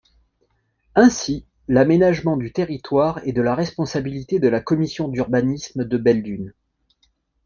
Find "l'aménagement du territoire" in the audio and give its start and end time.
1.67-3.19